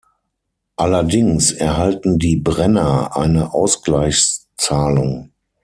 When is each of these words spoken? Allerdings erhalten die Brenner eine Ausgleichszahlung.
Allerdings 0.77 1.51
erhalten 1.51 2.17
die 2.17 2.35
Brenner 2.37 3.15
eine 3.15 3.53
Ausgleichszahlung. 3.53 5.29